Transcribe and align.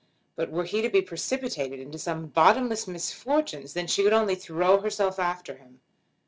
But 0.35 0.49
were 0.49 0.63
he 0.63 0.81
to 0.81 0.89
be 0.89 1.03
precipitated 1.03 1.79
into 1.79 1.99
some 1.99 2.25
bottomless 2.25 2.87
misfortunes 2.87 3.73
then 3.73 3.85
she 3.85 4.01
could 4.01 4.13
only 4.13 4.33
throw 4.33 4.79
herself 4.79 5.19
after 5.19 5.57
him. 5.57 5.79